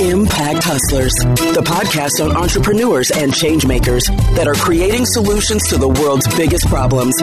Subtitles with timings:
[0.00, 1.12] Impact Hustlers,
[1.54, 6.66] the podcast on entrepreneurs and change makers that are creating solutions to the world's biggest
[6.66, 7.18] problems.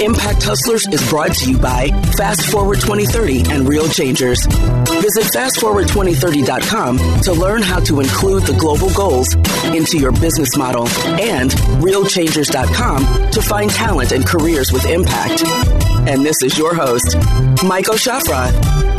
[0.00, 4.38] Impact Hustlers is brought to you by Fast Forward 2030 and Real Changers.
[4.46, 9.34] Visit fastforward2030.com to learn how to include the global goals
[9.76, 10.88] into your business model
[11.20, 11.50] and
[11.84, 15.44] realchangers.com to find talent and careers with impact.
[16.08, 17.14] And this is your host,
[17.62, 18.95] Michael Schaffrath.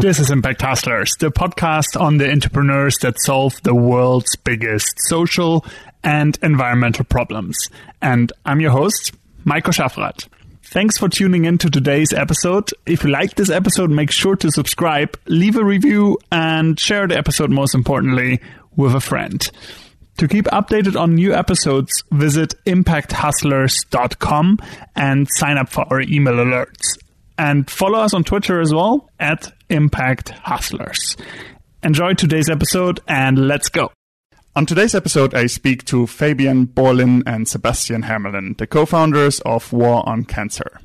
[0.00, 5.62] This is Impact Hustlers, the podcast on the entrepreneurs that solve the world's biggest social
[6.02, 7.68] and environmental problems.
[8.00, 9.12] And I'm your host,
[9.44, 10.26] Michael Schaffrath.
[10.62, 12.70] Thanks for tuning in to today's episode.
[12.86, 17.18] If you like this episode, make sure to subscribe, leave a review, and share the
[17.18, 18.40] episode, most importantly,
[18.76, 19.50] with a friend.
[20.16, 24.58] To keep updated on new episodes, visit impacthustlers.com
[24.96, 26.89] and sign up for our email alerts
[27.40, 31.16] and follow us on Twitter as well at Impact Hustlers.
[31.82, 33.90] Enjoy today's episode and let's go.
[34.54, 40.06] On today's episode, I speak to Fabian Bolin and Sebastian Hermelin, the co-founders of War
[40.06, 40.80] on Cancer.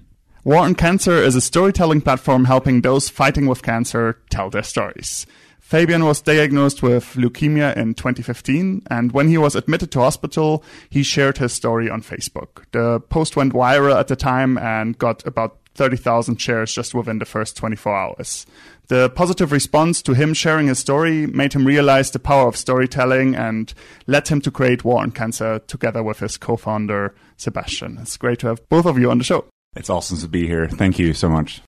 [0.45, 5.25] War on Cancer is a storytelling platform helping those fighting with cancer tell their stories.
[5.59, 11.03] Fabian was diagnosed with leukemia in 2015, and when he was admitted to hospital, he
[11.03, 12.63] shared his story on Facebook.
[12.71, 17.25] The post went viral at the time and got about 30,000 shares just within the
[17.25, 18.45] first 24 hours.
[18.87, 23.35] The positive response to him sharing his story made him realize the power of storytelling
[23.35, 23.73] and
[24.07, 27.97] led him to create War on Cancer together with his co-founder, Sebastian.
[28.01, 29.45] It's great to have both of you on the show.
[29.75, 30.67] It's awesome to be here.
[30.67, 31.61] Thank you so much.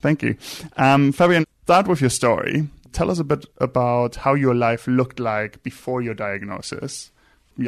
[0.00, 0.36] Thank you.
[0.76, 2.68] Um, Fabian, start with your story.
[2.92, 7.10] Tell us a bit about how your life looked like before your diagnosis.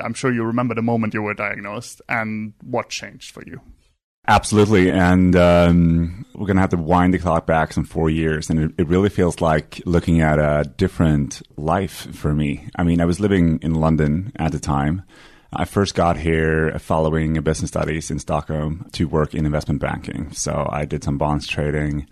[0.03, 3.61] I'm sure you remember the moment you were diagnosed and what changed for you.
[4.29, 4.91] Absolutely.
[4.91, 8.51] And um, we're going to have to wind the clock back some four years.
[8.51, 12.69] And it, it, really feels like looking at a different life for me.
[12.77, 15.03] I mean, I was living in London at the time.
[15.53, 20.31] I first got here following business studies in Stockholm to work in investment banking.
[20.33, 22.07] So I did some bonds trading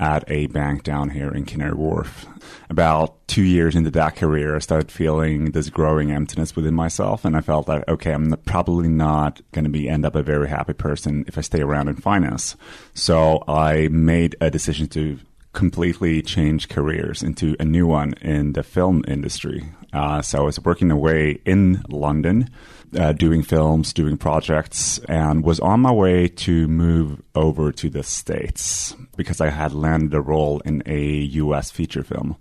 [0.00, 2.26] at a bank down here in Canary Wharf.
[2.70, 7.36] About two years into that career, I started feeling this growing emptiness within myself, and
[7.36, 10.74] I felt that okay, I'm probably not going to be end up a very happy
[10.74, 12.56] person if I stay around in finance.
[12.94, 15.18] So I made a decision to
[15.52, 19.64] completely change careers into a new one in the film industry.
[19.92, 22.50] Uh, so I was working away in London
[22.96, 28.02] uh, doing films, doing projects, and was on my way to move over to the
[28.02, 32.36] States because I had landed a role in a US feature film.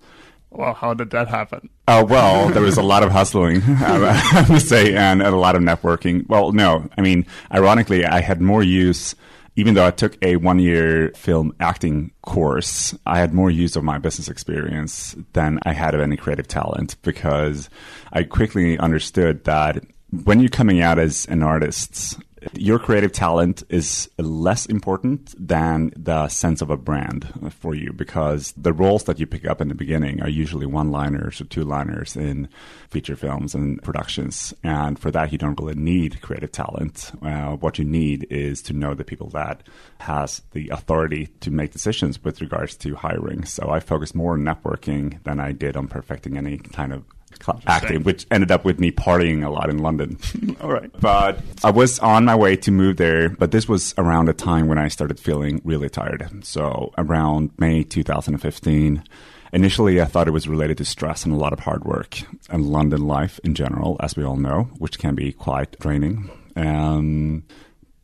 [0.49, 1.69] Well, how did that happen?
[1.87, 5.61] Uh, well, there was a lot of hustling, I must say, and a lot of
[5.61, 6.27] networking.
[6.27, 9.15] Well, no, I mean, ironically, I had more use
[9.57, 13.83] even though I took a one year film acting course, I had more use of
[13.83, 17.67] my business experience than I had of any creative talent because
[18.13, 19.83] I quickly understood that
[20.23, 22.19] when you're coming out as an artist,
[22.53, 28.53] your creative talent is less important than the sense of a brand for you because
[28.55, 31.63] the roles that you pick up in the beginning are usually one liners or two
[31.63, 32.47] liners in
[32.89, 34.53] feature films and productions.
[34.63, 37.11] And for that, you don't really need creative talent.
[37.21, 39.63] Uh, what you need is to know the people that
[39.99, 43.45] has the authority to make decisions with regards to hiring.
[43.45, 47.03] So I focused more on networking than I did on perfecting any kind of
[47.65, 50.17] acting, which ended up with me partying a lot in London.
[50.61, 50.91] All right.
[50.99, 54.67] But I was on my way to move there, but this was around a time
[54.67, 56.29] when I started feeling really tired.
[56.43, 59.03] So around May 2015.
[59.53, 62.65] Initially, I thought it was related to stress and a lot of hard work and
[62.65, 66.29] London life in general, as we all know, which can be quite draining.
[66.57, 67.43] Um,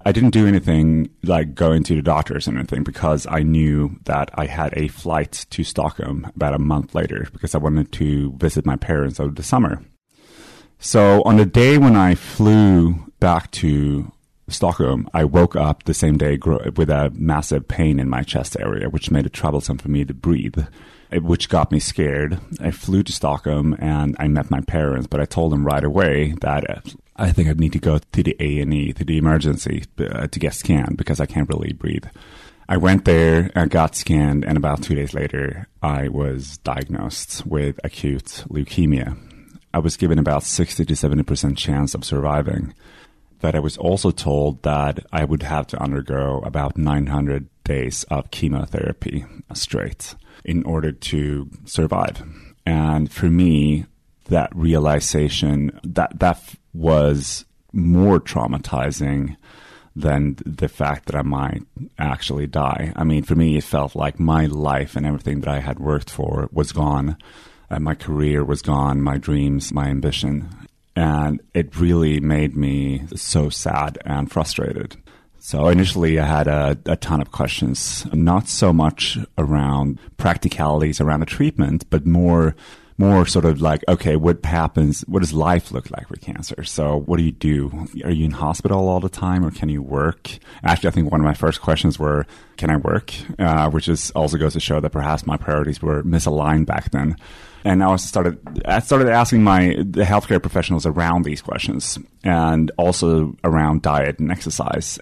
[0.05, 4.29] I didn't do anything like going to the doctors or anything because I knew that
[4.33, 8.65] I had a flight to Stockholm about a month later because I wanted to visit
[8.65, 9.81] my parents over the summer.
[10.77, 14.11] So on the day when I flew back to
[14.49, 16.37] Stockholm, I woke up the same day
[16.75, 20.13] with a massive pain in my chest area, which made it troublesome for me to
[20.13, 20.65] breathe,
[21.19, 22.39] which got me scared.
[22.59, 26.33] I flew to Stockholm and I met my parents, but I told them right away
[26.41, 26.63] that
[27.15, 30.27] I think I'd need to go to the A and E, to the emergency, uh,
[30.27, 32.05] to get scanned because I can't really breathe.
[32.67, 37.79] I went there, I got scanned, and about two days later, I was diagnosed with
[37.83, 39.17] acute leukemia.
[39.73, 42.73] I was given about 60 to 70% chance of surviving.
[43.41, 48.31] But I was also told that I would have to undergo about 900 days of
[48.31, 52.21] chemotherapy straight in order to survive.
[52.65, 53.85] And for me,
[54.29, 56.41] that realization, that, that
[56.73, 59.35] was more traumatizing
[59.95, 61.61] than the fact that I might
[61.99, 62.93] actually die.
[62.95, 66.09] I mean, for me, it felt like my life and everything that I had worked
[66.09, 67.17] for was gone.
[67.69, 70.49] Uh, my career was gone, my dreams, my ambition.
[70.95, 74.95] And it really made me so sad and frustrated.
[75.45, 81.21] So initially, I had a, a, ton of questions, not so much around practicalities around
[81.21, 82.55] a treatment, but more
[82.97, 85.01] more sort of like, okay, what happens?
[85.01, 86.63] What does life look like with cancer?
[86.63, 87.87] So what do you do?
[88.05, 90.37] Are you in hospital all the time or can you work?
[90.63, 92.25] Actually, I think one of my first questions were,
[92.55, 93.11] can I work?
[93.37, 97.17] Uh, which is also goes to show that perhaps my priorities were misaligned back then.
[97.65, 103.35] And I started, I started asking my, the healthcare professionals around these questions and also
[103.43, 104.99] around diet and exercise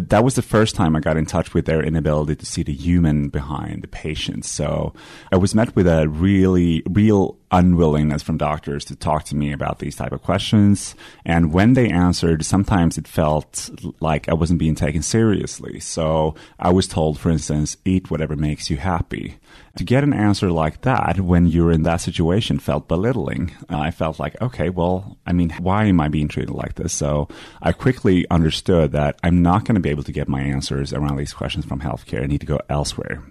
[0.00, 2.72] that was the first time I got in touch with their inability to see the
[2.72, 4.44] human behind the patient.
[4.44, 4.94] So
[5.32, 9.78] I was met with a really, real unwillingness from doctors to talk to me about
[9.78, 10.94] these type of questions.
[11.24, 15.80] And when they answered, sometimes it felt like I wasn't being taken seriously.
[15.80, 19.38] So I was told, for instance, eat whatever makes you happy.
[19.76, 23.54] To get an answer like that when you're in that situation felt belittling.
[23.70, 26.92] Uh, I felt like, okay, well, I mean, why am I being treated like this?
[26.92, 27.28] So
[27.62, 31.16] I quickly understood that I'm not going to be able to get my answers around
[31.16, 32.22] these questions from healthcare.
[32.22, 33.22] I need to go elsewhere.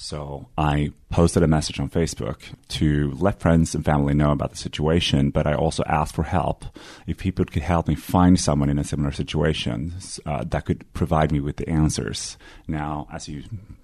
[0.00, 4.56] So I posted a message on Facebook to let friends and family know about the
[4.56, 6.64] situation, but I also asked for help.
[7.08, 9.92] If people could help me find someone in a similar situation
[10.24, 12.38] uh, that could provide me with the answers.
[12.68, 13.42] Now, as you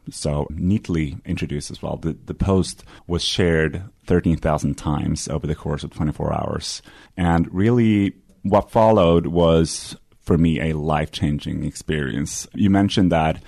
[0.08, 5.82] so neatly introduced as well, the, the post was shared 13,000 times over the course
[5.82, 6.80] of 24 hours.
[7.16, 8.12] And really,
[8.42, 12.46] what followed was for me a life changing experience.
[12.54, 13.42] You mentioned that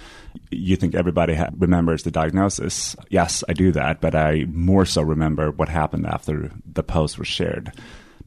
[0.51, 2.97] you think everybody ha- remembers the diagnosis.
[3.11, 7.29] Yes, I do that, but I more so remember what happened after the post was
[7.29, 7.73] shared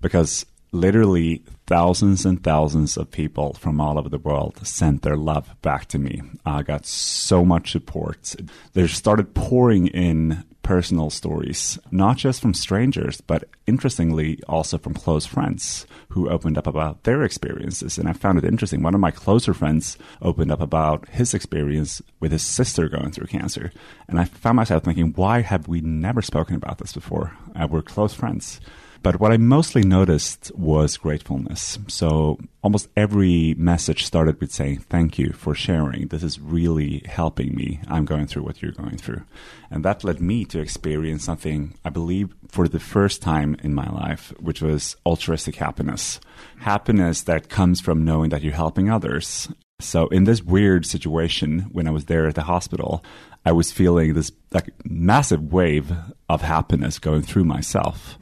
[0.02, 5.56] because literally thousands and thousands of people from all over the world sent their love
[5.62, 6.22] back to me.
[6.46, 8.36] I got so much support.
[8.74, 15.26] They started pouring in personal stories, not just from strangers, but interestingly, also from close
[15.26, 17.98] friends who opened up about their experiences.
[17.98, 18.84] And I found it interesting.
[18.84, 23.28] One of my closer friends opened up about his experience with his sister going through
[23.28, 23.72] cancer.
[24.08, 27.36] And I found myself thinking, why have we never spoken about this before?
[27.56, 28.60] Uh, we're close friends.
[29.02, 31.80] But what I mostly noticed was gratefulness.
[31.88, 36.08] So almost every message started with saying, Thank you for sharing.
[36.08, 37.80] This is really helping me.
[37.88, 39.24] I'm going through what you're going through.
[39.72, 43.90] And that led me to experience something I believe for the first time in my
[43.90, 46.20] life, which was altruistic happiness.
[46.60, 49.48] Happiness that comes from knowing that you're helping others.
[49.80, 53.04] So in this weird situation when I was there at the hospital,
[53.46, 55.94] I was feeling this like massive wave
[56.28, 58.20] of happiness going through myself.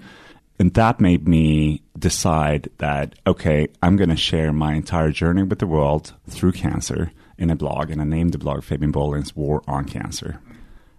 [0.60, 5.60] And that made me decide that, okay, I'm going to share my entire journey with
[5.60, 7.92] the world through cancer in a blog.
[7.92, 10.40] And I named the blog Fabian Bolin's War on Cancer.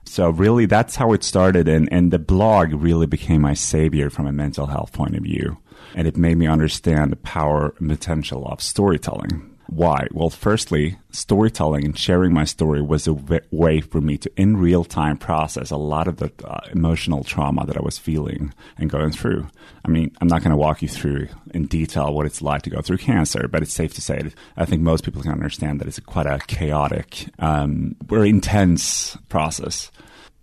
[0.05, 1.69] So really, that's how it started.
[1.69, 5.59] And, and the blog really became my savior from a mental health point of view.
[5.95, 9.58] And it made me understand the power and potential of storytelling.
[9.69, 10.07] Why?
[10.13, 13.13] Well, firstly, storytelling and sharing my story was a
[13.51, 17.67] way for me to, in real time, process a lot of the uh, emotional trauma
[17.67, 19.47] that I was feeling and going through.
[19.85, 22.71] I mean, I'm not going to walk you through in detail what it's like to
[22.71, 25.81] go through cancer, but it's safe to say that I think most people can understand
[25.81, 29.91] that it's quite a chaotic, um, very intense process.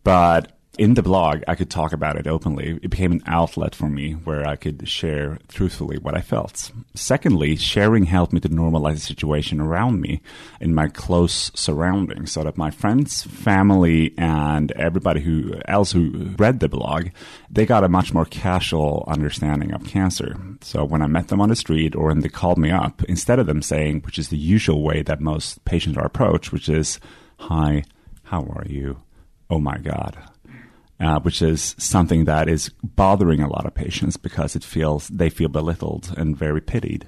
[0.04, 2.80] But in the blog, I could talk about it openly.
[2.82, 6.72] It became an outlet for me where I could share truthfully what I felt.
[6.94, 10.22] Secondly, sharing helped me to normalize the situation around me
[10.60, 16.60] in my close surroundings so that my friends, family, and everybody who else who read
[16.60, 17.08] the blog,
[17.50, 20.36] they got a much more casual understanding of cancer.
[20.62, 23.40] So when I met them on the street or when they called me up, instead
[23.40, 27.00] of them saying, which is the usual way that most patients are approached, which is,
[27.38, 27.84] hi,
[28.24, 28.98] how are you?
[29.50, 30.18] Oh my God
[31.00, 35.30] uh, which is something that is bothering a lot of patients because it feels they
[35.30, 37.08] feel belittled and very pitied.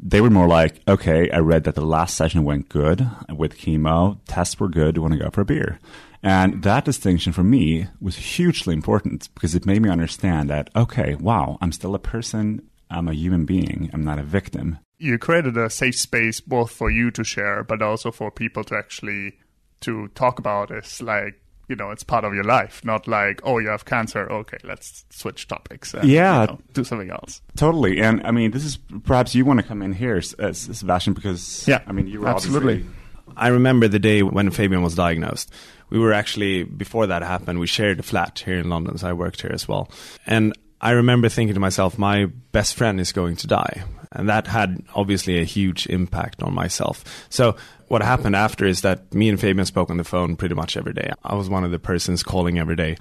[0.00, 4.18] They were more like, okay, I read that the last session went good with chemo,
[4.28, 5.80] tests were good, do you want to go for a beer?
[6.22, 11.16] And that distinction for me was hugely important because it made me understand that, okay,
[11.16, 14.78] wow, I'm still a person, I'm a human being, I'm not a victim.
[14.98, 18.76] You created a safe space both for you to share, but also for people to
[18.76, 19.34] actually
[19.80, 23.58] to talk about this like you know it's part of your life not like oh
[23.58, 24.30] you have cancer.
[24.30, 26.42] Okay let's switch topics and, yeah.
[26.42, 27.40] you know, do something else.
[27.56, 28.00] Totally.
[28.00, 31.66] And i mean this is perhaps you want to come in here uh, sebastian because
[31.68, 31.82] yeah.
[31.86, 32.84] I mean you were absolutely.
[33.36, 35.52] I remember the day when fabian was diagnosed.
[35.90, 39.12] We were actually before that happened we shared a flat here in london so i
[39.12, 39.90] worked here as well.
[40.26, 43.82] And I remember thinking to myself, my best friend is going to die.
[44.12, 47.26] And that had obviously a huge impact on myself.
[47.30, 47.56] So
[47.88, 50.92] what happened after is that me and Fabian spoke on the phone pretty much every
[50.92, 51.10] day.
[51.24, 52.96] I was one of the persons calling every day,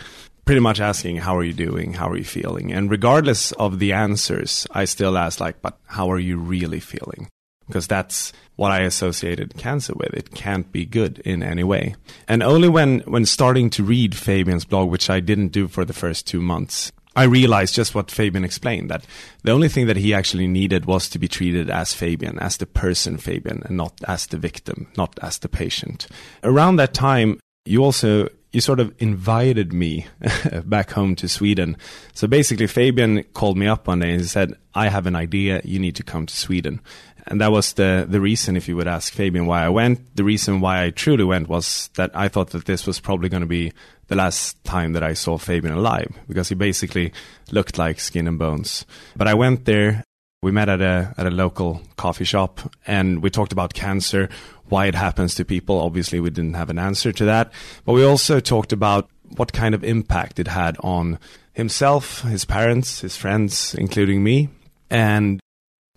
[0.45, 1.93] pretty much asking, how are you doing?
[1.93, 2.71] How are you feeling?
[2.71, 7.29] And regardless of the answers, I still asked, like, but how are you really feeling?
[7.67, 10.13] Because that's what I associated cancer with.
[10.13, 11.95] It can't be good in any way.
[12.27, 15.93] And only when, when starting to read Fabian's blog, which I didn't do for the
[15.93, 19.03] first two months, I realized just what Fabian explained that
[19.43, 22.67] the only thing that he actually needed was to be treated as Fabian, as the
[22.67, 26.05] person Fabian, and not as the victim, not as the patient.
[26.43, 30.07] Around that time, you also you sort of invited me
[30.65, 31.77] back home to Sweden.
[32.13, 35.61] So basically, Fabian called me up one day and he said, "I have an idea.
[35.63, 36.81] You need to come to Sweden."
[37.29, 40.15] And that was the the reason, if you would ask Fabian why I went.
[40.15, 43.41] The reason why I truly went was that I thought that this was probably going
[43.41, 43.73] to be
[44.07, 47.11] the last time that I saw Fabian alive because he basically
[47.51, 48.85] looked like skin and bones.
[49.15, 50.03] But I went there.
[50.41, 54.29] We met at a at a local coffee shop and we talked about cancer,
[54.69, 55.79] why it happens to people.
[55.79, 57.51] Obviously, we didn't have an answer to that,
[57.85, 61.19] but we also talked about what kind of impact it had on
[61.53, 64.49] himself, his parents, his friends, including me,
[64.89, 65.39] and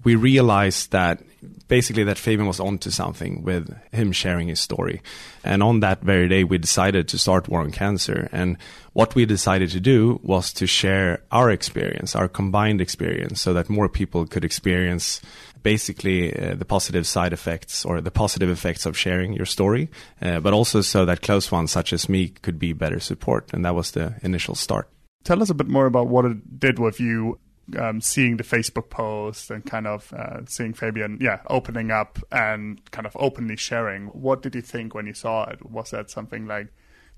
[0.05, 1.23] we realized that
[1.69, 5.01] basically that Fabian was onto something with him sharing his story.
[5.45, 8.29] And on that very day, we decided to start War on Cancer.
[8.33, 8.57] And
[8.93, 13.71] what we decided to do was to share our experience, our combined experience, so that
[13.71, 15.21] more people could experience
[15.63, 19.91] basically uh, the positive side effects or the positive effects of sharing your story,
[20.23, 23.53] uh, but also so that close ones such as me could be better support.
[23.53, 24.89] And that was the initial start.
[25.25, 27.39] Tell us a bit more about what it did with you
[27.79, 32.81] um, seeing the Facebook post and kind of uh, seeing Fabian, yeah, opening up and
[32.91, 34.07] kind of openly sharing.
[34.07, 35.71] What did you think when you saw it?
[35.71, 36.69] Was that something like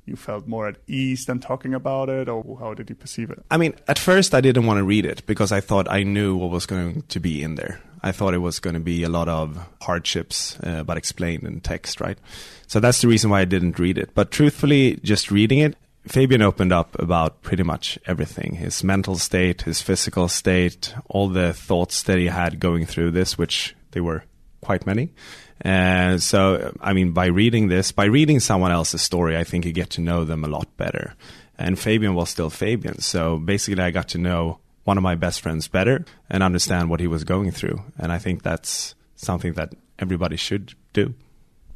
[0.05, 3.45] you felt more at ease than talking about it, or how did you perceive it?
[3.51, 6.37] I mean, at first I didn't want to read it because I thought I knew
[6.37, 7.81] what was going to be in there.
[8.03, 11.61] I thought it was going to be a lot of hardships, uh, but explained in
[11.61, 12.19] text, right?
[12.67, 14.11] So that's the reason why I didn't read it.
[14.15, 19.63] But truthfully, just reading it, Fabian opened up about pretty much everything his mental state,
[19.63, 24.25] his physical state, all the thoughts that he had going through this, which they were
[24.61, 25.13] quite many.
[25.61, 29.73] And so, I mean, by reading this, by reading someone else's story, I think you
[29.73, 31.15] get to know them a lot better.
[31.57, 33.01] And Fabian was still Fabian.
[33.01, 37.01] So basically, I got to know one of my best friends better and understand what
[37.01, 37.83] he was going through.
[37.99, 41.15] And I think that's something that everybody should do.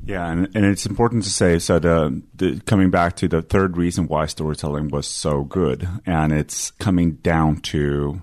[0.04, 1.78] Yeah, and, and it's important to say so.
[1.78, 6.70] The, the, coming back to the third reason why storytelling was so good, and it's
[6.72, 8.20] coming down to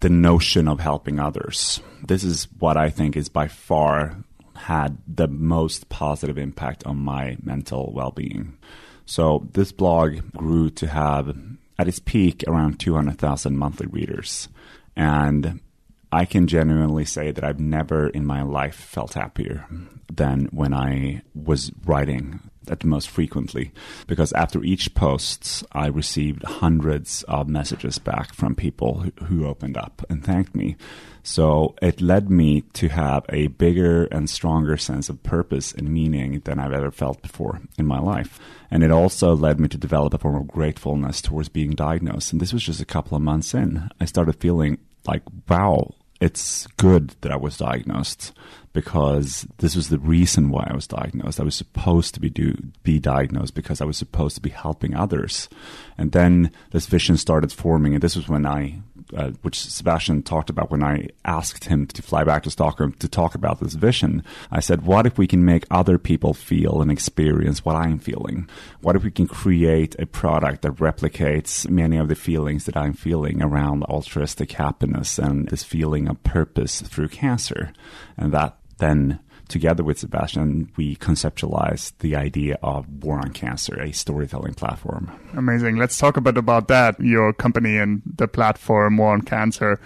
[0.00, 1.80] the notion of helping others.
[2.04, 4.16] This is what I think is by far
[4.56, 8.58] had the most positive impact on my mental well-being.
[9.06, 11.36] So this blog grew to have
[11.78, 14.48] at its peak around 200,000 monthly readers,
[14.96, 15.60] and
[16.10, 19.66] I can genuinely say that I've never in my life felt happier
[20.12, 23.72] than when I was writing at the most frequently
[24.06, 29.76] because after each post I received hundreds of messages back from people who, who, opened
[29.76, 30.76] up and thanked me.
[31.22, 36.40] So it led me to have a bigger and stronger sense of purpose and meaning
[36.44, 38.38] than I've ever felt before in my life.
[38.70, 42.32] And it also led me to develop a form of gratefulness towards being diagnosed.
[42.32, 43.88] And this was just a couple of months in.
[44.00, 48.32] I started feeling like, wow, it's good that I was diagnosed
[48.72, 51.40] because this was the reason why I was diagnosed.
[51.40, 54.94] I was supposed to be do, be diagnosed because I was supposed to be helping
[54.94, 55.48] others.
[55.98, 58.82] And then this vision started forming, and this was when I
[59.16, 63.08] uh, which Sebastian talked about when I asked him to fly back to Stockholm to
[63.08, 64.24] talk about this vision.
[64.50, 68.48] I said, what if we can make other people feel and experience what I'm feeling?
[68.80, 72.94] What if we can create a product that replicates many of the feelings that I'm
[72.94, 77.72] feeling around altruistic happiness and this feeling of purpose through cancer?
[78.16, 83.92] And that then together with Sebastian, we conceptualized the idea of War on Cancer, a
[83.92, 85.10] storytelling platform.
[85.36, 85.76] Amazing.
[85.76, 89.80] Let's talk a bit about that, your company and the platform War on Cancer.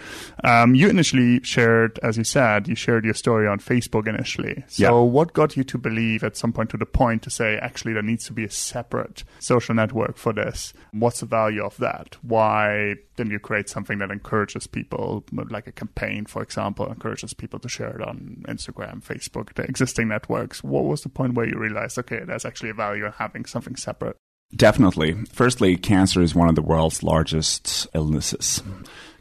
[0.45, 4.65] Um, you initially shared, as you said, you shared your story on Facebook initially.
[4.69, 4.91] So yeah.
[4.91, 8.03] what got you to believe at some point to the point to say, actually, there
[8.03, 10.73] needs to be a separate social network for this?
[10.93, 12.17] What's the value of that?
[12.23, 17.59] Why didn't you create something that encourages people, like a campaign, for example, encourages people
[17.61, 20.63] to share it on Instagram, Facebook, the existing networks.
[20.63, 23.77] What was the point where you realized, okay, there's actually a value in having something
[23.77, 24.17] separate?
[24.55, 25.25] Definitely.
[25.33, 28.63] Firstly, cancer is one of the world's largest illnesses.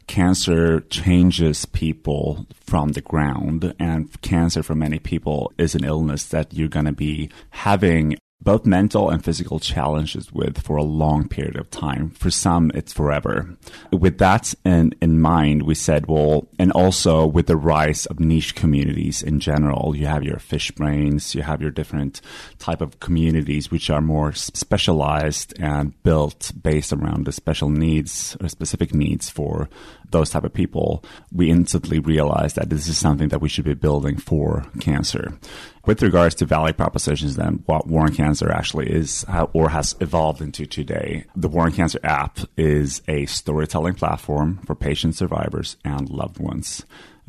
[0.06, 6.54] Cancer changes people from the ground, and cancer for many people is an illness that
[6.54, 11.56] you're going to be having both mental and physical challenges with for a long period
[11.56, 12.10] of time.
[12.10, 13.56] For some, it's forever.
[13.90, 18.54] With that in, in mind, we said, well, and also with the rise of niche
[18.54, 22.20] communities in general, you have your Fishbrains, you have your different
[22.58, 28.48] type of communities which are more specialized and built based around the special needs or
[28.48, 29.68] specific needs for
[30.10, 31.04] those type of people.
[31.32, 35.38] We instantly realized that this is something that we should be building for cancer
[35.86, 39.94] with regards to value propositions, then what War on Cancer actually is uh, or has
[40.00, 45.76] evolved into today, the War on Cancer app is a storytelling platform for patient survivors
[45.84, 46.84] and loved ones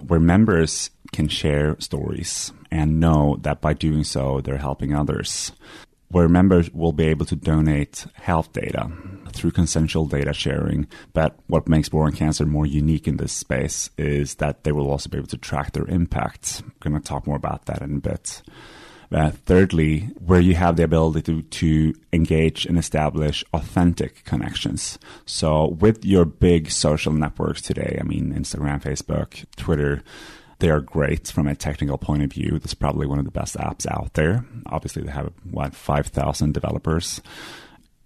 [0.06, 5.52] where members can share stories and know that by doing so, they're helping others.
[6.10, 8.90] Where members will be able to donate health data
[9.34, 10.88] through consensual data sharing.
[11.14, 14.90] But what makes War on Cancer more unique in this space is that they will
[14.90, 16.62] also be able to track their impact.
[16.64, 18.42] I'm going to talk more about that in a bit.
[19.10, 25.00] Uh, thirdly, where you have the ability to, to engage and establish authentic connections.
[25.26, 30.04] So, with your big social networks today, I mean, Instagram, Facebook, Twitter,
[30.60, 32.60] they are great from a technical point of view.
[32.60, 34.46] This is probably one of the best apps out there.
[34.66, 37.22] Obviously, they have, what, 5,000 developers.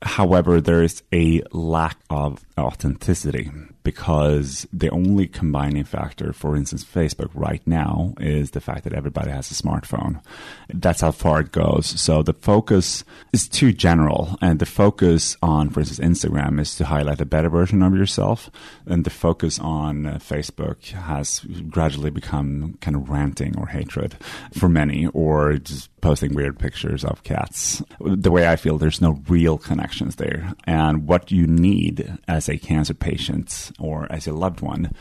[0.02, 3.52] However, there is a lack of authenticity
[3.84, 9.32] because the only combining factor, for instance, Facebook right now is the fact that everybody
[9.32, 10.22] has a smartphone.
[10.70, 11.88] That's how far it goes.
[11.88, 14.38] So the focus is too general.
[14.42, 18.50] And the focus on, for instance, Instagram is to highlight a better version of yourself.
[18.86, 24.16] And the focus on uh, Facebook has gradually become kind of ranting or hatred
[24.54, 27.82] for many, or just posting weird pictures of cats.
[28.00, 30.54] The way I feel, there's no real connections there.
[30.66, 34.92] And what you need as a cancer patient or as a loved one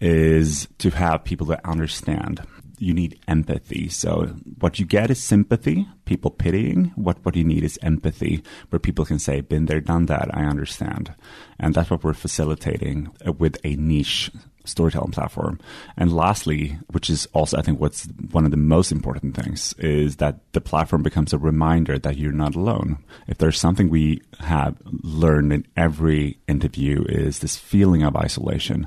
[0.00, 2.42] is to have people that understand.
[2.78, 3.88] You need empathy.
[3.88, 4.26] So
[4.58, 6.92] what you get is sympathy, people pitying.
[6.96, 10.36] What what you need is empathy, where people can say, "Been there, done that.
[10.36, 11.14] I understand,"
[11.58, 14.30] and that's what we're facilitating with a niche
[14.64, 15.60] storytelling platform.
[15.96, 20.16] And lastly, which is also, I think, what's one of the most important things is
[20.16, 22.98] that the platform becomes a reminder that you're not alone.
[23.26, 28.86] If there's something we have learned in every interview is this feeling of isolation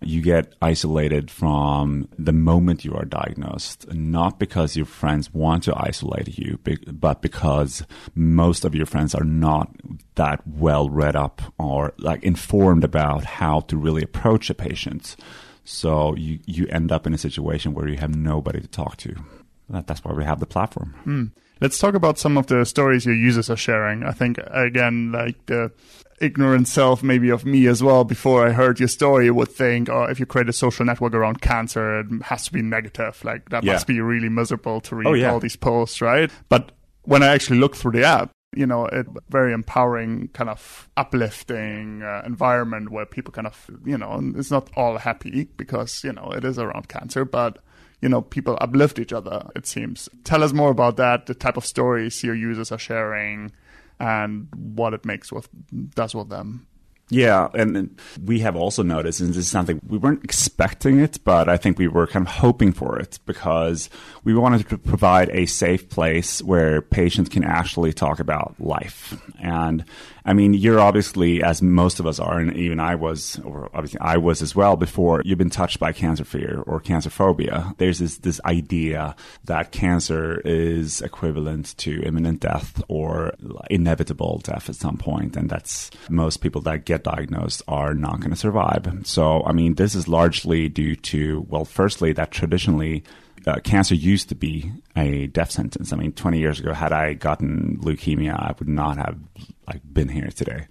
[0.00, 5.74] you get isolated from the moment you are diagnosed, not because your friends want to
[5.76, 6.58] isolate you,
[6.92, 7.82] but because
[8.14, 9.70] most of your friends are not
[10.16, 15.16] that well read up or like informed about how to really approach a patient.
[15.64, 19.16] So you, you end up in a situation where you have nobody to talk to.
[19.68, 20.94] That's why we have the platform.
[21.04, 21.30] Mm.
[21.60, 24.04] Let's talk about some of the stories your users are sharing.
[24.04, 25.72] I think again, like the
[26.20, 30.04] ignorant self maybe of me as well before I heard your story would think, oh,
[30.04, 33.22] if you create a social network around cancer, it has to be negative.
[33.24, 33.72] Like that yeah.
[33.72, 35.30] must be really miserable to read oh, yeah.
[35.30, 36.30] all these posts, right?
[36.48, 40.88] But when I actually look through the app, you know, a very empowering, kind of
[40.96, 46.12] uplifting uh, environment where people kind of, you know, it's not all happy because, you
[46.12, 47.58] know, it is around cancer, but
[48.00, 50.08] you know, people uplift each other, it seems.
[50.24, 53.52] Tell us more about that, the type of stories your users are sharing
[53.98, 55.48] and what it makes with
[55.94, 56.66] does with them.
[57.08, 61.48] Yeah, and we have also noticed, and this is something we weren't expecting it, but
[61.48, 63.88] I think we were kind of hoping for it because
[64.24, 69.22] we wanted to provide a safe place where patients can actually talk about life.
[69.40, 69.84] And
[70.26, 74.00] I mean, you're obviously, as most of us are, and even I was, or obviously
[74.00, 77.72] I was as well before, you've been touched by cancer fear or cancer phobia.
[77.78, 83.34] There's this, this idea that cancer is equivalent to imminent death or
[83.70, 88.30] inevitable death at some point, and that's most people that get diagnosed are not going
[88.30, 88.88] to survive.
[89.04, 93.04] So, I mean, this is largely due to, well, firstly, that traditionally
[93.46, 95.92] uh, cancer used to be a death sentence.
[95.92, 99.18] I mean, 20 years ago, had I gotten leukemia, I would not have
[99.66, 100.66] like been here today.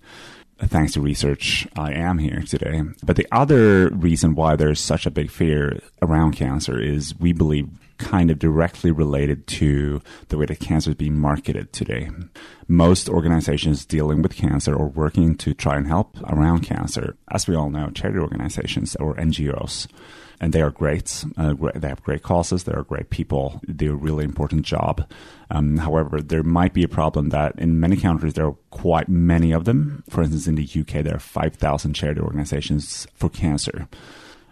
[0.60, 2.82] Thanks to research, I am here today.
[3.04, 7.68] But the other reason why there's such a big fear around cancer is we believe
[7.98, 12.10] kind of directly related to the way that cancer is being marketed today.
[12.68, 17.56] Most organizations dealing with cancer or working to try and help around cancer, as we
[17.56, 19.88] all know, charity organizations or NGOs,
[20.40, 21.24] and they are great.
[21.38, 22.64] Uh, they have great causes.
[22.64, 23.62] They are great people.
[23.68, 25.08] They do a really important job.
[25.50, 29.52] Um, however, there might be a problem that in many countries there are quite many
[29.52, 30.04] of them.
[30.10, 33.88] For instance, in the UK, there are 5,000 charity organizations for cancer.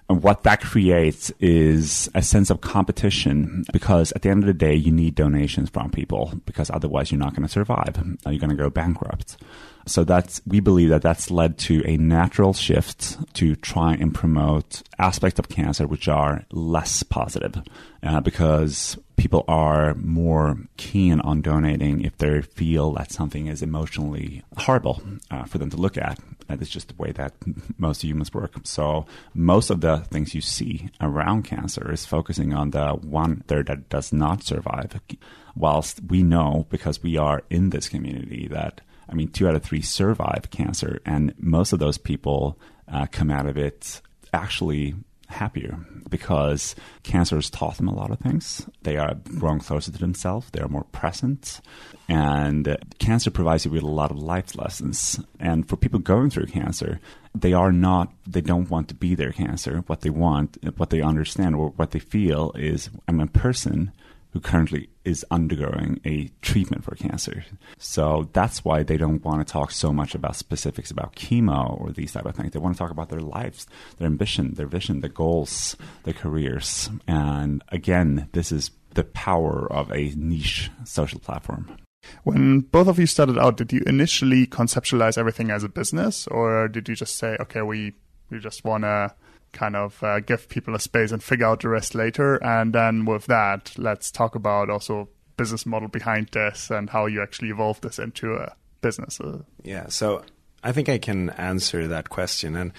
[0.10, 4.54] And what that creates is a sense of competition because at the end of the
[4.54, 7.96] day, you need donations from people because otherwise you're not going to survive.
[8.26, 9.38] You're going to go bankrupt.
[9.86, 14.82] So that's we believe that that's led to a natural shift to try and promote
[14.98, 17.62] aspects of cancer which are less positive,
[18.02, 24.42] uh, because people are more keen on donating if they feel that something is emotionally
[24.58, 26.18] horrible uh, for them to look at.
[26.48, 27.34] That is just the way that
[27.78, 28.56] most humans work.
[28.64, 33.68] So most of the things you see around cancer is focusing on the one third
[33.68, 35.00] that does not survive.
[35.56, 39.64] Whilst we know, because we are in this community, that I mean, two out of
[39.64, 42.58] three survive cancer, and most of those people
[42.92, 44.02] uh, come out of it
[44.34, 44.96] actually
[45.28, 45.78] happier
[46.10, 48.68] because cancer has taught them a lot of things.
[48.84, 51.60] They are growing closer to themselves, they are more present,
[52.08, 55.20] and cancer provides you with a lot of life lessons.
[55.40, 57.00] And for people going through cancer,
[57.34, 59.84] they are not, they don't want to be their cancer.
[59.88, 63.92] What they want, what they understand, or what they feel is I'm a person
[64.34, 67.46] who currently is undergoing a treatment for cancer.
[67.78, 71.92] So that's why they don't want to talk so much about specifics about chemo or
[71.92, 72.52] these type of things.
[72.52, 73.68] They want to talk about their lives,
[73.98, 76.90] their ambition, their vision, their goals, their careers.
[77.08, 81.78] And again, this is the power of a niche social platform.
[82.24, 86.68] When both of you started out, did you initially conceptualize everything as a business, or
[86.68, 87.94] did you just say, "Okay, we
[88.30, 89.14] we just want to
[89.54, 92.36] kind of uh, give people a space and figure out the rest later.
[92.44, 97.22] And then with that, let's talk about also business model behind this and how you
[97.22, 99.20] actually evolve this into a business.
[99.64, 100.24] Yeah, so
[100.64, 102.56] I think I can answer that question.
[102.56, 102.74] And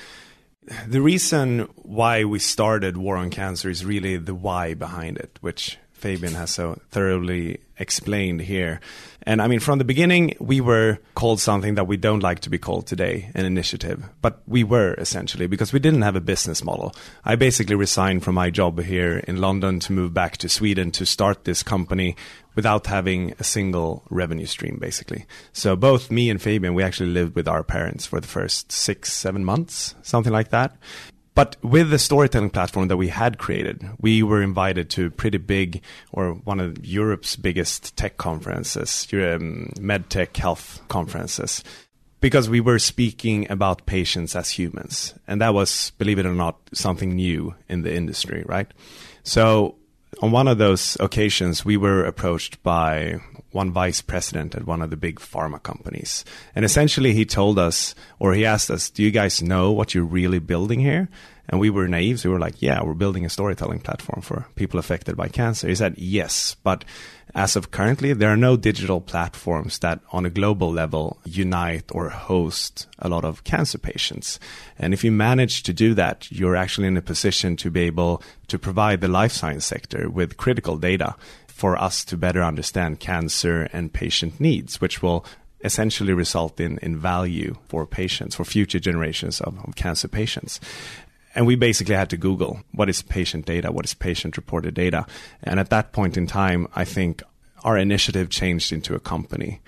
[0.86, 5.78] the reason why we started War on Cancer is really the why behind it, which
[6.04, 8.78] Fabian has so thoroughly explained here.
[9.22, 12.50] And I mean, from the beginning, we were called something that we don't like to
[12.50, 14.04] be called today, an initiative.
[14.20, 16.94] But we were essentially because we didn't have a business model.
[17.24, 21.06] I basically resigned from my job here in London to move back to Sweden to
[21.06, 22.16] start this company
[22.54, 25.24] without having a single revenue stream, basically.
[25.54, 29.10] So both me and Fabian, we actually lived with our parents for the first six,
[29.10, 30.76] seven months, something like that.
[31.34, 35.82] But with the storytelling platform that we had created, we were invited to pretty big,
[36.12, 41.64] or one of Europe's biggest tech conferences, um, medtech health conferences,
[42.20, 45.12] because we were speaking about patients as humans.
[45.26, 48.72] And that was, believe it or not, something new in the industry, right?
[49.24, 49.74] So
[50.20, 53.20] on one of those occasions, we were approached by
[53.52, 56.24] one vice president at one of the big pharma companies.
[56.54, 60.04] And essentially, he told us, or he asked us, Do you guys know what you're
[60.04, 61.08] really building here?
[61.48, 62.20] And we were naive.
[62.20, 65.68] So we were like, Yeah, we're building a storytelling platform for people affected by cancer.
[65.68, 66.84] He said, Yes, but
[67.34, 72.08] as of currently, there are no digital platforms that on a global level unite or
[72.08, 74.38] host a lot of cancer patients.
[74.78, 78.22] And if you manage to do that, you're actually in a position to be able
[78.46, 81.16] to provide the life science sector with critical data
[81.48, 85.24] for us to better understand cancer and patient needs, which will
[85.64, 90.60] essentially result in, in value for patients, for future generations of, of cancer patients.
[91.34, 95.06] And we basically had to Google what is patient data, what is patient reported data.
[95.42, 97.22] And at that point in time, I think
[97.64, 99.60] our initiative changed into a company.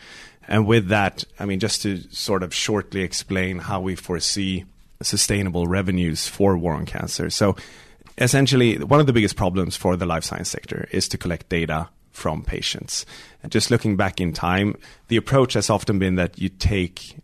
[0.49, 4.65] And with that, I mean, just to sort of shortly explain how we foresee
[5.03, 7.31] sustainable revenues for War on Cancer.
[7.31, 7.57] So
[8.19, 11.89] essentially, one of the biggest problems for the life science sector is to collect data
[12.13, 13.05] from patients.
[13.43, 14.77] And just looking back in time,
[15.09, 17.17] the approach has often been that you take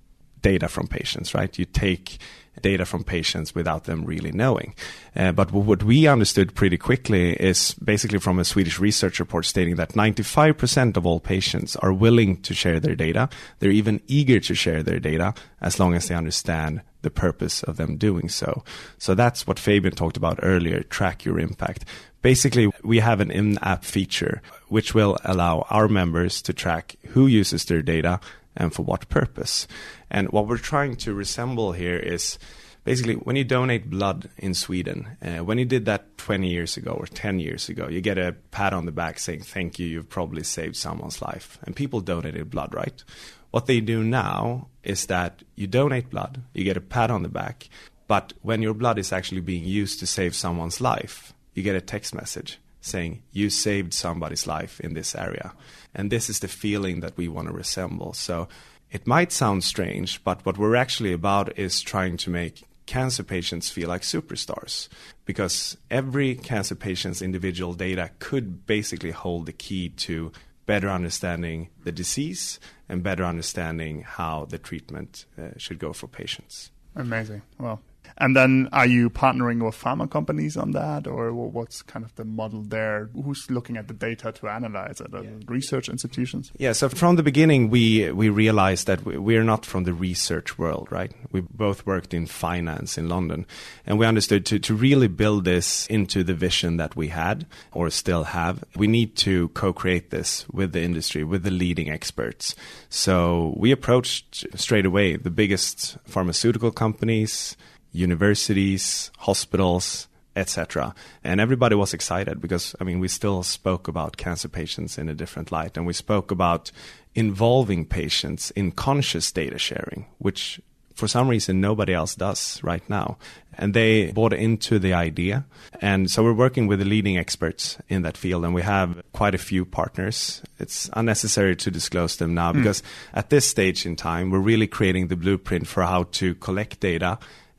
[0.43, 1.57] data from patients, right?
[1.59, 2.19] You take
[2.63, 4.75] data from patients without them really knowing.
[5.15, 9.77] Uh, but what we understood pretty quickly is basically from a Swedish research report stating
[9.77, 13.29] that 95% of all patients are willing to share their data.
[13.59, 17.77] They're even eager to share their data as long as they understand the purpose of
[17.77, 18.65] them doing so.
[18.99, 21.85] So that's what Fabian talked about earlier track your impact.
[22.23, 27.27] Basically, we have an in app feature which will allow our members to track who
[27.27, 28.21] uses their data
[28.57, 29.67] and for what purpose.
[30.11, 32.39] And what we're trying to resemble here is
[32.85, 36.93] basically when you donate blood in Sweden, uh, when you did that 20 years ago
[36.93, 40.09] or 10 years ago, you get a pat on the back saying, Thank you, you've
[40.09, 41.59] probably saved someone's life.
[41.63, 43.03] And people donated blood, right?
[43.51, 47.29] What they do now is that you donate blood, you get a pat on the
[47.29, 47.69] back,
[48.09, 51.81] but when your blood is actually being used to save someone's life, you get a
[51.81, 55.55] text message saying, You saved somebody's life in this area.
[55.95, 58.13] And this is the feeling that we want to resemble.
[58.13, 58.49] So
[58.91, 63.71] it might sound strange, but what we're actually about is trying to make cancer patients
[63.71, 64.89] feel like superstars
[65.25, 70.33] because every cancer patient's individual data could basically hold the key to
[70.67, 76.71] better understanding the disease and better understanding how the treatment uh, should go for patients.
[76.95, 77.43] Amazing.
[77.59, 77.81] Well,
[78.19, 82.25] And then are you partnering with pharma companies on that, or what's kind of the
[82.25, 83.11] model there?
[83.15, 85.11] Who's looking at the data to analyze it?
[85.13, 85.31] Yeah.
[85.47, 86.53] Research institutions?
[86.57, 86.73] Yeah.
[86.73, 91.13] So from the beginning, we we realized that we're not from the research world, right?
[91.31, 93.47] We both worked in finance in London,
[93.87, 97.91] and we understood to to really build this into the vision that we had or
[97.91, 102.55] still have, we need to co-create this with the industry, with the leading experts.
[102.89, 107.57] So we approached straight away the biggest pharmaceutical companies
[107.93, 110.95] universities, hospitals, etc.
[111.23, 115.15] And everybody was excited because, I mean, we still spoke about cancer patients in a
[115.15, 115.77] different light.
[115.77, 116.73] And we spoke about
[117.15, 120.61] involving patients in conscious data sharing, which
[120.95, 123.17] for some reason nobody else does right now.
[123.59, 125.45] And they bought into the idea.
[125.81, 129.35] And so we're working with the leading experts in that field, and we have quite
[129.35, 130.43] a few partners.
[130.59, 132.57] It's unnecessary to disclose them now mm.
[132.57, 136.81] because at this stage in time, we're really creating the blueprint for how to collect
[136.81, 137.19] data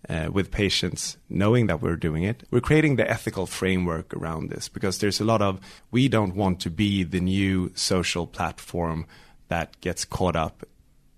[0.10, 2.44] uh, with patients, knowing that we're doing it.
[2.52, 5.60] We're creating the ethical framework around this because there's a lot of
[5.92, 9.06] we don't want to be the new social platform
[9.48, 10.66] that gets caught up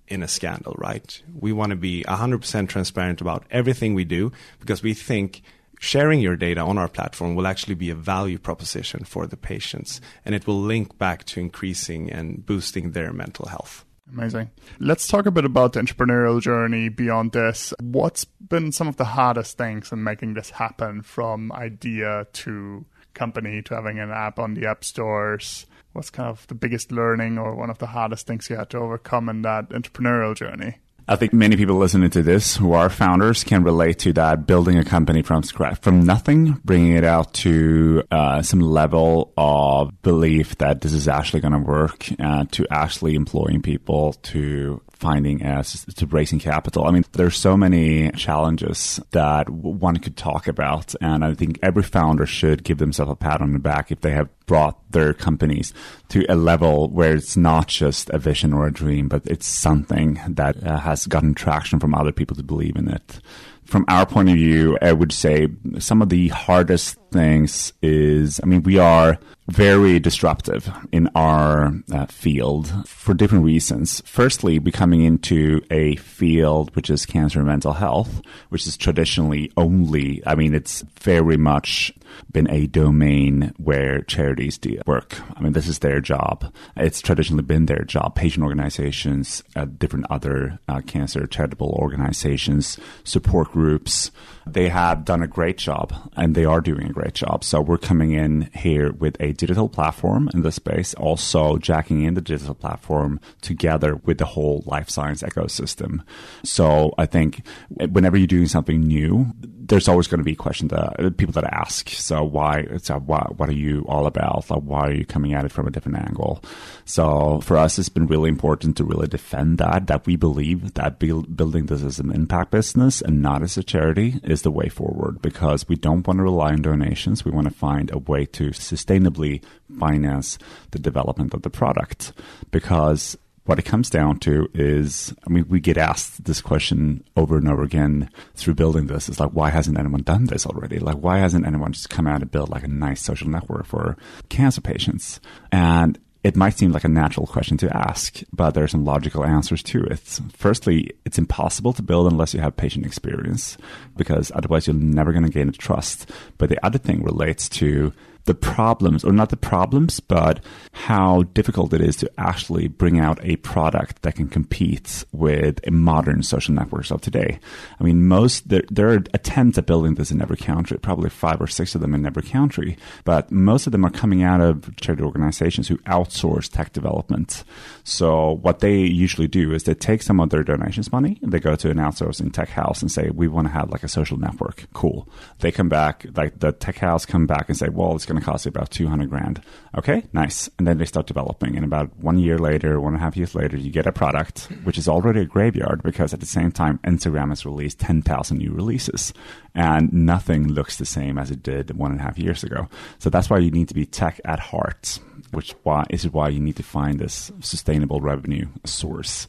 [0.07, 1.21] in a scandal, right?
[1.33, 5.41] We want to be 100% transparent about everything we do because we think
[5.79, 9.99] sharing your data on our platform will actually be a value proposition for the patients
[10.23, 13.85] and it will link back to increasing and boosting their mental health.
[14.11, 14.51] Amazing.
[14.79, 17.73] Let's talk a bit about the entrepreneurial journey beyond this.
[17.81, 23.61] What's been some of the hardest things in making this happen from idea to company
[23.63, 25.65] to having an app on the app stores?
[25.93, 28.77] What's kind of the biggest learning or one of the hardest things you had to
[28.77, 30.77] overcome in that entrepreneurial journey?
[31.07, 34.79] I think many people listening to this who are founders can relate to that building
[34.79, 40.57] a company from scratch, from nothing, bringing it out to uh, some level of belief
[40.57, 45.85] that this is actually going to work, uh, to actually employing people, to finding as
[45.85, 46.85] to raising capital.
[46.85, 51.83] I mean, there's so many challenges that one could talk about, and I think every
[51.83, 55.73] founder should give themselves a pat on the back if they have brought their companies
[56.09, 60.19] to a level where it's not just a vision or a dream, but it's something
[60.27, 63.19] that uh, has gotten traction from other people to believe in it
[63.65, 65.47] from our point of view, I would say
[65.79, 72.05] some of the hardest things is, I mean, we are very disruptive in our uh,
[72.07, 74.01] field for different reasons.
[74.05, 80.21] Firstly, becoming into a field which is cancer and mental health, which is traditionally only,
[80.25, 81.93] I mean, it's very much
[82.31, 85.19] been a domain where charities do work.
[85.35, 86.51] I mean, this is their job.
[86.75, 88.15] It's traditionally been their job.
[88.15, 94.11] Patient organizations, uh, different other uh, cancer charitable organizations, support groups,
[94.47, 97.43] they have done a great job and they are doing a great job.
[97.43, 102.13] So we're coming in here with a digital platform in this space, also jacking in
[102.13, 106.01] the digital platform together with the whole life science ecosystem.
[106.43, 109.27] So I think whenever you're doing something new,
[109.67, 111.89] there's always going to be questions that uh, people that ask.
[111.89, 112.65] So why?
[112.77, 113.37] So what?
[113.39, 114.49] What are you all about?
[114.49, 116.43] Like why are you coming at it from a different angle?
[116.85, 119.87] So for us, it's been really important to really defend that.
[119.87, 123.63] That we believe that build, building this as an impact business and not as a
[123.63, 127.25] charity is the way forward because we don't want to rely on donations.
[127.25, 129.43] We want to find a way to sustainably
[129.79, 130.37] finance
[130.71, 132.13] the development of the product
[132.51, 137.37] because what it comes down to is, I mean, we get asked this question over
[137.37, 139.07] and over again through building this.
[139.07, 140.79] It's like, why hasn't anyone done this already?
[140.79, 143.97] Like, why hasn't anyone just come out and built like a nice social network for
[144.29, 145.19] cancer patients?
[145.51, 149.23] And it might seem like a natural question to ask, but there are some logical
[149.23, 149.99] answers to it.
[150.35, 153.59] Firstly, it's impossible to build unless you have patient experience,
[153.95, 156.09] because otherwise you're never going to gain trust.
[156.39, 157.93] But the other thing relates to
[158.25, 163.19] the problems, or not the problems, but how difficult it is to actually bring out
[163.23, 167.39] a product that can compete with modern social networks of today.
[167.79, 171.39] I mean, most there, there are attempts at building this in every country, probably five
[171.39, 174.75] or six of them in every country, but most of them are coming out of
[174.77, 177.43] charity organizations who outsource tech development.
[177.83, 181.55] So what they usually do is they take some of their donations money they go
[181.55, 184.67] to an outsourcing tech house and say, we want to have like a social network.
[184.73, 185.07] Cool.
[185.39, 188.25] They come back, like the tech house come back and say, well, it's going to
[188.25, 189.41] cost you about 200 grand.
[189.77, 190.49] Okay, nice.
[190.57, 191.55] And then they start developing.
[191.55, 194.49] And about one year later, one and a half years later, you get a product,
[194.63, 198.51] which is already a graveyard because at the same time, Instagram has released 10,000 new
[198.51, 199.13] releases
[199.53, 202.67] and nothing looks the same as it did one and a half years ago.
[202.99, 204.99] So that's why you need to be tech at heart,
[205.31, 205.55] which
[205.89, 209.27] is why you need to find this sustainable revenue source.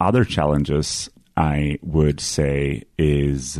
[0.00, 3.58] Other challenges I would say is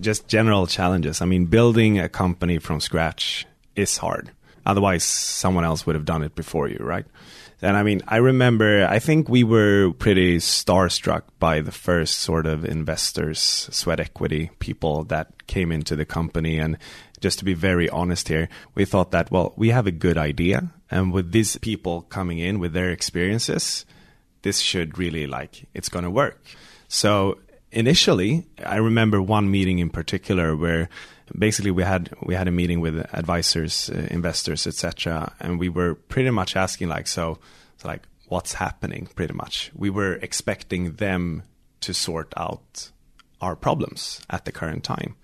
[0.00, 1.22] just general challenges.
[1.22, 4.30] I mean, building a company from scratch is hard.
[4.66, 7.04] Otherwise, someone else would have done it before you, right?
[7.62, 12.46] And I mean, I remember, I think we were pretty starstruck by the first sort
[12.46, 16.58] of investors, sweat equity people that came into the company.
[16.58, 16.76] And
[17.20, 20.70] just to be very honest here, we thought that, well, we have a good idea.
[20.90, 23.86] And with these people coming in with their experiences,
[24.42, 26.42] this should really like, it's going to work.
[26.88, 27.38] So
[27.72, 30.90] initially, I remember one meeting in particular where
[31.36, 35.94] basically we had we had a meeting with advisors, uh, investors, etc., and we were
[35.94, 37.38] pretty much asking like, so,
[37.76, 39.08] so like, what's happening?
[39.14, 41.42] Pretty much, we were expecting them
[41.80, 42.90] to sort out
[43.40, 45.16] our problems at the current time,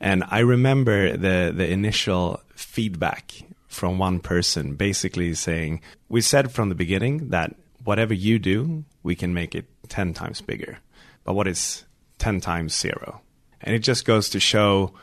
[0.00, 3.32] and I remember the the initial feedback
[3.68, 9.14] from one person, basically saying, we said from the beginning that whatever you do, we
[9.14, 10.78] can make it ten times bigger,
[11.24, 11.84] but what is
[12.18, 13.20] ten times zero?
[13.60, 14.94] And it just goes to show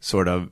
[0.00, 0.50] sort of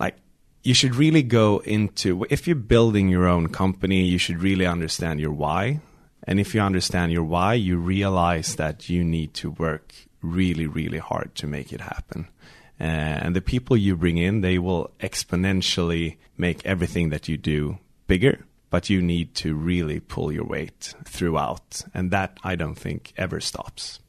[0.00, 0.16] like
[0.62, 5.20] you should really go into if you're building your own company, you should really understand
[5.20, 5.80] your why.
[6.24, 10.98] And if you understand your why, you realize that you need to work really, really
[10.98, 12.26] hard to make it happen.
[12.80, 17.78] Uh, and the people you bring in, they will exponentially make everything that you do
[18.06, 21.82] bigger, but you need to really pull your weight throughout.
[21.94, 24.00] And that I don't think ever stops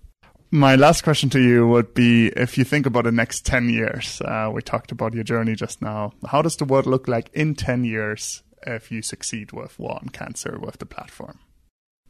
[0.51, 4.21] my last question to you would be if you think about the next 10 years,
[4.21, 6.13] uh, we talked about your journey just now.
[6.27, 10.09] How does the world look like in 10 years if you succeed with War on
[10.09, 11.39] Cancer with the platform?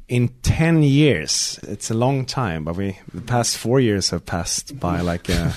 [0.08, 4.80] In 10 years, it's a long time, but we, the past four years have passed
[4.80, 5.54] by like, a,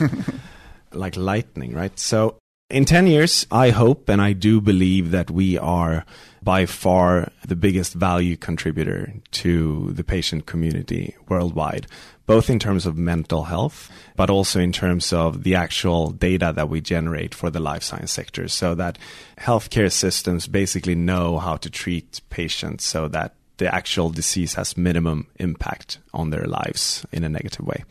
[0.92, 1.96] like lightning, right?
[1.98, 2.36] So
[2.68, 6.04] in 10 years, I hope and I do believe that we are
[6.42, 11.86] by far the biggest value contributor to the patient community worldwide,
[12.30, 16.68] both in terms of mental health, but also in terms of the actual data that
[16.68, 18.96] we generate for the life science sector so that
[19.36, 25.26] healthcare systems basically know how to treat patients so that the actual disease has minimum
[25.40, 27.82] impact on their lives in a negative way.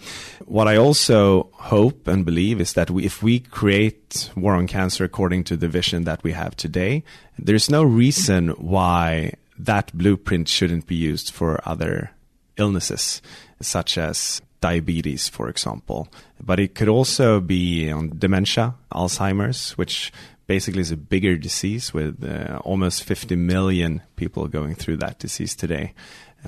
[0.45, 5.03] What I also hope and believe is that we, if we create War on Cancer
[5.03, 7.03] according to the vision that we have today,
[7.37, 12.11] there's no reason why that blueprint shouldn't be used for other
[12.59, 13.21] illnesses,
[13.61, 16.09] such as diabetes, for example.
[16.41, 20.11] But it could also be on dementia, Alzheimer's, which
[20.47, 25.55] basically is a bigger disease with uh, almost 50 million people going through that disease
[25.55, 25.93] today.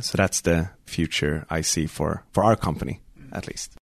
[0.02, 3.76] So that's the future I see for, for our company, at least.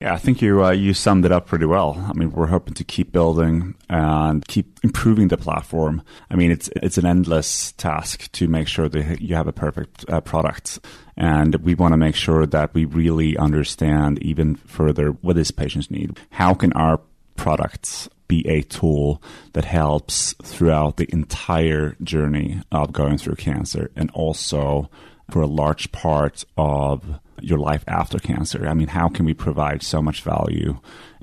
[0.00, 2.06] Yeah, I think you uh, you summed it up pretty well.
[2.08, 6.02] I mean, we're hoping to keep building and keep improving the platform.
[6.30, 10.04] I mean, it's it's an endless task to make sure that you have a perfect
[10.08, 10.78] uh, product,
[11.18, 15.90] and we want to make sure that we really understand even further what these patients
[15.90, 16.18] need.
[16.30, 17.00] How can our
[17.36, 19.22] products be a tool
[19.54, 24.90] that helps throughout the entire journey of going through cancer and also
[25.30, 28.66] for a large part of your life after cancer.
[28.66, 30.78] I mean, how can we provide so much value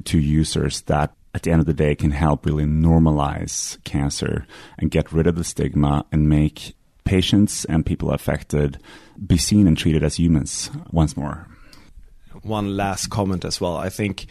[0.06, 4.92] to users that at the end of the day can help really normalize cancer and
[4.92, 6.76] get rid of the stigma and make
[7.06, 8.80] patients and people affected
[9.26, 11.48] be seen and treated as humans once more.
[12.42, 13.78] One last comment as well.
[13.78, 14.26] I think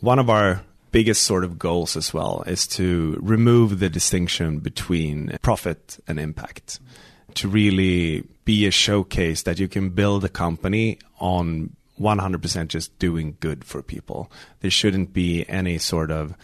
[0.00, 5.36] one of our biggest sort of goals as well is to remove the distinction between
[5.42, 6.80] profit and impact
[7.34, 13.36] to really be a showcase that you can build a company on 100% just doing
[13.40, 14.30] good for people.
[14.60, 16.34] There shouldn't be any sort of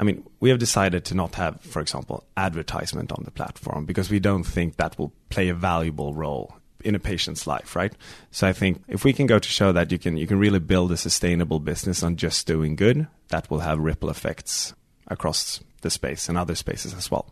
[0.00, 4.08] I mean, we have decided to not have, for example, advertisement on the platform because
[4.08, 7.92] we don't think that will play a valuable role in a patient's life, right?
[8.30, 10.58] So I think if we can go to show that you can you can really
[10.58, 14.72] build a sustainable business on just doing good, that will have ripple effects
[15.06, 17.26] across the space and other spaces as well.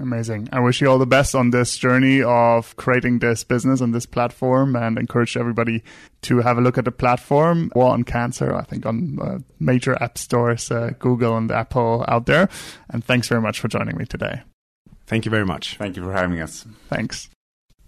[0.00, 0.48] Amazing.
[0.52, 4.06] I wish you all the best on this journey of creating this business and this
[4.06, 5.84] platform and encourage everybody
[6.22, 7.70] to have a look at the platform.
[7.74, 12.26] War on Cancer, I think on uh, major app stores, uh, Google and Apple out
[12.26, 12.48] there.
[12.90, 14.42] And thanks very much for joining me today.
[15.06, 15.76] Thank you very much.
[15.76, 16.66] Thank you for having us.
[16.88, 17.28] Thanks.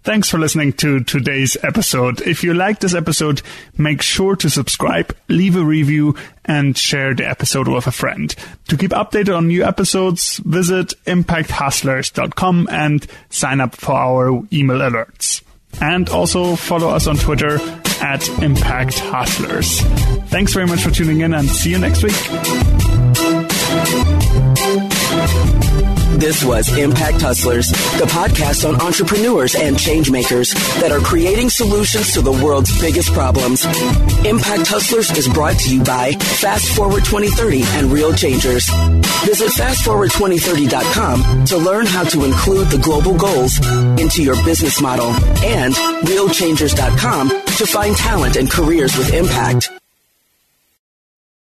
[0.07, 2.21] Thanks for listening to today's episode.
[2.21, 3.41] If you like this episode,
[3.77, 6.15] make sure to subscribe, leave a review,
[6.45, 8.33] and share the episode with a friend.
[8.69, 15.41] To keep updated on new episodes, visit impacthustlers.com and sign up for our email alerts.
[15.81, 17.59] And also follow us on Twitter
[17.99, 19.81] at Impact Hustlers.
[20.29, 22.96] Thanks very much for tuning in and see you next week.
[26.17, 30.51] This was Impact Hustlers, the podcast on entrepreneurs and change makers
[30.81, 33.63] that are creating solutions to the world's biggest problems.
[34.25, 38.67] Impact Hustlers is brought to you by Fast Forward 2030 and Real Changers.
[39.25, 43.59] Visit fastforward2030.com to learn how to include the global goals
[44.01, 45.09] into your business model
[45.45, 49.69] and realchangers.com to find talent and careers with impact.